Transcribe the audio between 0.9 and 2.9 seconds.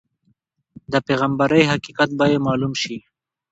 د پیغمبرۍ حقیقت به یې معلوم